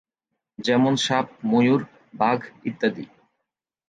[0.59, 1.81] যেমন- সাপ, ময়ূর,
[2.13, 3.05] বাঘ ইত্যাদি।